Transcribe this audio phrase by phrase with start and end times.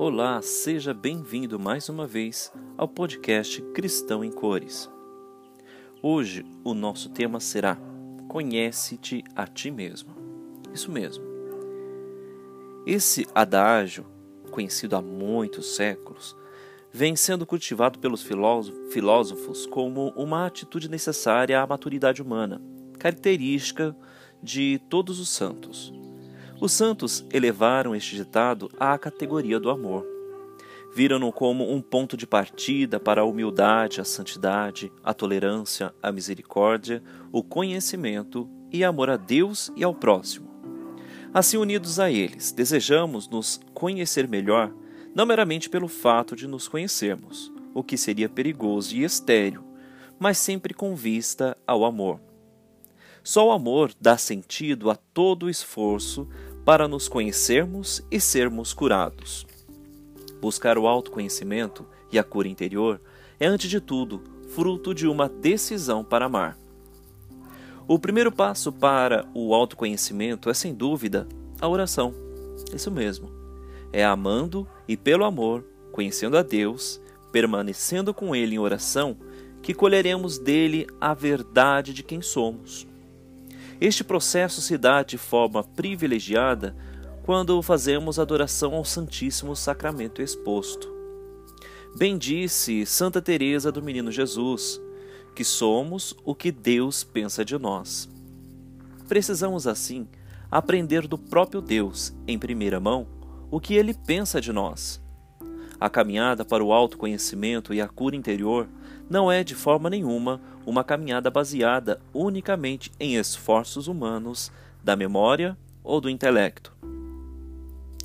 [0.00, 4.88] Olá, seja bem-vindo mais uma vez ao podcast Cristão em Cores.
[6.00, 7.76] Hoje o nosso tema será
[8.28, 10.14] Conhece-te a ti mesmo.
[10.72, 11.24] Isso mesmo.
[12.86, 14.06] Esse adágio,
[14.52, 16.36] conhecido há muitos séculos,
[16.92, 22.62] vem sendo cultivado pelos filósofos como uma atitude necessária à maturidade humana,
[23.00, 23.96] característica
[24.40, 25.92] de todos os santos.
[26.60, 30.04] Os santos elevaram este ditado à categoria do amor.
[30.92, 37.00] Viram-no como um ponto de partida para a humildade, a santidade, a tolerância, a misericórdia,
[37.30, 40.48] o conhecimento e amor a Deus e ao próximo.
[41.32, 44.72] Assim, unidos a eles, desejamos nos conhecer melhor,
[45.14, 49.62] não meramente pelo fato de nos conhecermos, o que seria perigoso e estéril,
[50.18, 52.18] mas sempre com vista ao amor.
[53.22, 56.26] Só o amor dá sentido a todo o esforço
[56.68, 59.46] para nos conhecermos e sermos curados.
[60.38, 63.00] Buscar o autoconhecimento e a cura interior
[63.40, 66.58] é, antes de tudo, fruto de uma decisão para amar.
[67.86, 71.26] O primeiro passo para o autoconhecimento é, sem dúvida,
[71.58, 72.12] a oração.
[72.74, 73.30] Isso mesmo.
[73.90, 77.00] É amando e, pelo amor, conhecendo a Deus,
[77.32, 79.16] permanecendo com Ele em oração,
[79.62, 82.86] que colheremos dele a verdade de quem somos.
[83.80, 86.74] Este processo se dá de forma privilegiada
[87.22, 90.92] quando fazemos adoração ao Santíssimo Sacramento exposto.
[91.96, 94.80] Bem disse Santa Teresa do Menino Jesus,
[95.34, 98.08] que somos o que Deus pensa de nós.
[99.06, 100.08] Precisamos assim
[100.50, 103.06] aprender do próprio Deus, em primeira mão,
[103.50, 105.00] o que ele pensa de nós.
[105.80, 108.68] A caminhada para o autoconhecimento e a cura interior
[109.08, 116.00] não é de forma nenhuma uma caminhada baseada unicamente em esforços humanos, da memória ou
[116.00, 116.76] do intelecto.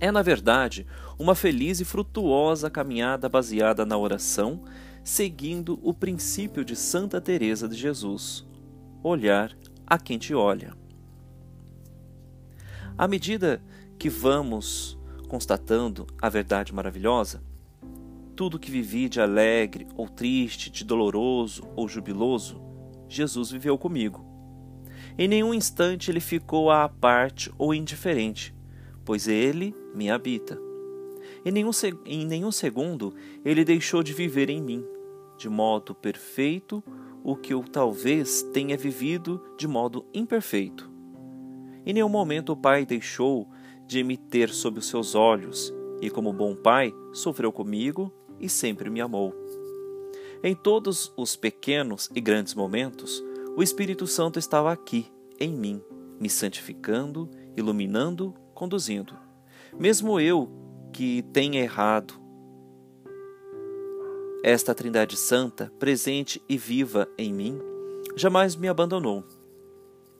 [0.00, 0.86] É, na verdade,
[1.18, 4.62] uma feliz e frutuosa caminhada baseada na oração,
[5.04, 8.46] seguindo o princípio de Santa Teresa de Jesus:
[9.02, 9.56] olhar
[9.86, 10.74] a quem te olha.
[12.96, 13.62] À medida
[13.98, 17.42] que vamos constatando a verdade maravilhosa,
[18.36, 22.60] tudo que vivi de alegre ou triste, de doloroso ou jubiloso,
[23.08, 24.24] Jesus viveu comigo.
[25.18, 28.54] Em nenhum instante ele ficou à parte ou indiferente,
[29.04, 30.58] pois ele me habita.
[31.44, 31.70] Em nenhum,
[32.06, 34.84] em nenhum segundo ele deixou de viver em mim,
[35.36, 36.82] de modo perfeito,
[37.22, 40.90] o que eu talvez tenha vivido de modo imperfeito.
[41.84, 43.48] Em nenhum momento o Pai deixou
[43.86, 48.90] de me ter sob os seus olhos, e como bom Pai, sofreu comigo e sempre
[48.90, 49.32] me amou.
[50.42, 53.22] Em todos os pequenos e grandes momentos,
[53.56, 55.06] o Espírito Santo estava aqui,
[55.38, 55.80] em mim,
[56.18, 59.16] me santificando, iluminando, conduzindo.
[59.78, 60.50] Mesmo eu
[60.92, 62.14] que tenha errado,
[64.42, 67.60] esta Trindade Santa, presente e viva em mim,
[68.16, 69.24] jamais me abandonou.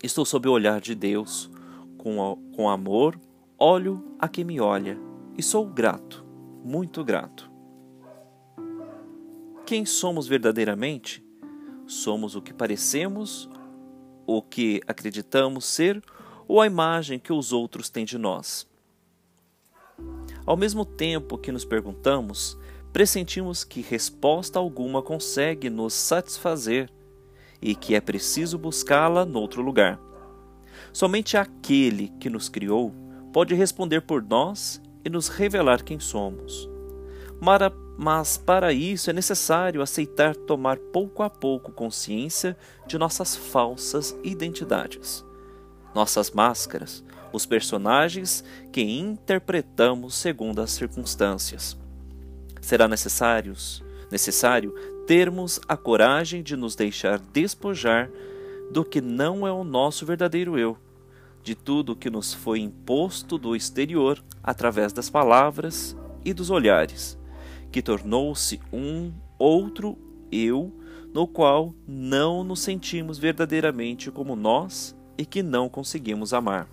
[0.00, 1.50] Estou sob o olhar de Deus,
[1.98, 3.18] com, com amor,
[3.58, 4.96] olho a quem me olha,
[5.36, 6.24] e sou grato,
[6.64, 7.52] muito grato
[9.72, 11.24] quem somos verdadeiramente?
[11.86, 13.48] Somos o que parecemos,
[14.26, 16.02] o que acreditamos ser
[16.46, 18.68] ou a imagem que os outros têm de nós.
[20.44, 22.58] Ao mesmo tempo que nos perguntamos,
[22.92, 26.92] pressentimos que resposta alguma consegue nos satisfazer
[27.62, 29.98] e que é preciso buscá-la noutro lugar.
[30.92, 32.92] Somente aquele que nos criou
[33.32, 36.70] pode responder por nós e nos revelar quem somos
[37.98, 45.24] mas para isso é necessário aceitar tomar pouco a pouco consciência de nossas falsas identidades,
[45.92, 51.76] nossas máscaras, os personagens que interpretamos segundo as circunstâncias.
[52.60, 53.54] Será necessário,
[54.08, 54.72] necessário
[55.06, 58.08] termos a coragem de nos deixar despojar
[58.70, 60.78] do que não é o nosso verdadeiro eu,
[61.42, 67.18] de tudo que nos foi imposto do exterior através das palavras e dos olhares
[67.72, 69.96] que tornou-se um outro
[70.30, 70.70] eu,
[71.12, 76.68] no qual não nos sentimos verdadeiramente como nós e que não conseguimos amar.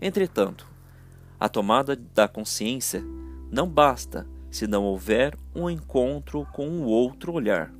[0.00, 0.66] Entretanto,
[1.40, 3.02] a tomada da consciência
[3.50, 7.72] não basta se não houver um encontro com um outro olhar.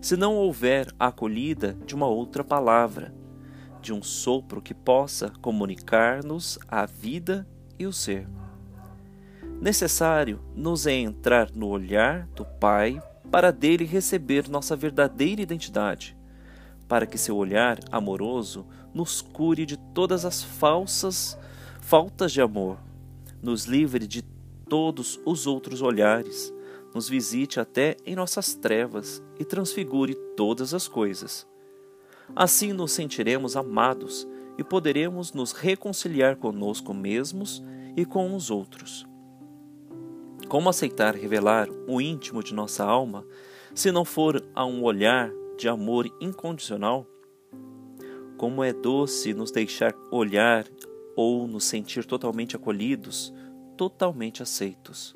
[0.00, 3.14] Se não houver a acolhida de uma outra palavra,
[3.86, 7.46] de um sopro que possa comunicar-nos a vida
[7.78, 8.28] e o ser.
[9.60, 13.00] Necessário nos é entrar no olhar do Pai
[13.30, 16.16] para dele receber nossa verdadeira identidade,
[16.88, 21.38] para que seu olhar amoroso nos cure de todas as falsas
[21.80, 22.78] faltas de amor,
[23.40, 24.22] nos livre de
[24.68, 26.52] todos os outros olhares,
[26.92, 31.46] nos visite até em nossas trevas e transfigure todas as coisas.
[32.34, 34.26] Assim nos sentiremos amados
[34.58, 37.62] e poderemos nos reconciliar conosco mesmos
[37.96, 39.06] e com os outros.
[40.48, 43.26] Como aceitar revelar o íntimo de nossa alma
[43.74, 47.06] se não for a um olhar de amor incondicional?
[48.36, 50.66] Como é doce nos deixar olhar
[51.16, 53.32] ou nos sentir totalmente acolhidos,
[53.76, 55.14] totalmente aceitos.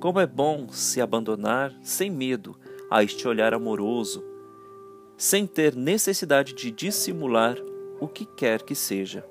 [0.00, 2.56] Como é bom se abandonar sem medo
[2.90, 4.24] a este olhar amoroso,
[5.24, 7.56] sem ter necessidade de dissimular
[7.98, 9.26] o que quer que seja.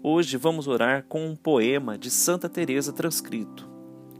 [0.00, 3.68] Hoje vamos orar com um poema de Santa Teresa transcrito,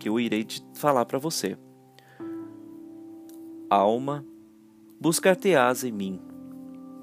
[0.01, 0.45] que eu irei
[0.75, 1.57] falar para você.
[3.71, 4.27] Alma,
[5.01, 6.21] buscar-te-ás em mim,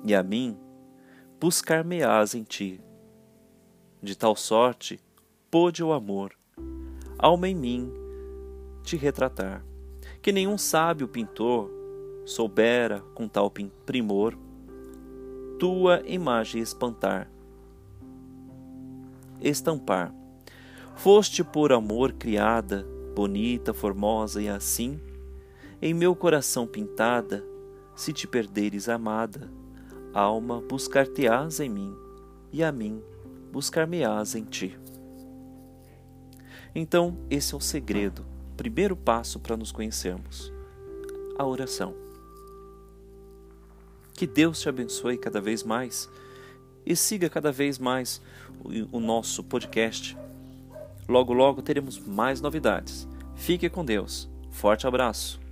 [0.06, 0.58] e a mim
[1.40, 2.82] buscar-me-ás em ti.
[4.02, 5.00] De tal sorte
[5.50, 6.34] pôde o amor,
[7.18, 7.90] alma em mim,
[8.84, 9.66] te retratar,
[10.22, 11.83] que nenhum sábio pintor
[12.26, 14.38] soubera com tal primor
[15.60, 17.30] tua imagem espantar,
[19.42, 20.14] estampar.
[20.96, 22.86] Foste por amor criada,
[23.16, 25.00] bonita, formosa e assim,
[25.82, 27.44] em meu coração pintada,
[27.96, 29.50] se te perderes amada,
[30.14, 31.96] Alma, buscar-te-ás em mim,
[32.52, 33.02] e a mim,
[33.52, 34.78] buscar-me-ás em ti.
[36.76, 38.24] Então, esse é o segredo,
[38.56, 40.54] primeiro passo para nos conhecermos:
[41.38, 42.03] a oração.
[44.24, 46.10] Que Deus te abençoe cada vez mais
[46.86, 48.22] e siga cada vez mais
[48.64, 50.18] o, o nosso podcast.
[51.10, 53.06] Logo, logo teremos mais novidades.
[53.36, 54.30] Fique com Deus.
[54.50, 55.43] Forte abraço.